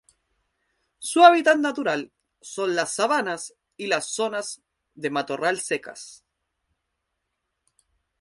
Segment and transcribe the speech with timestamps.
[0.97, 2.11] Su hábitat natural
[2.41, 4.63] son las sabanas y las zonas
[4.95, 6.23] de matorral secas.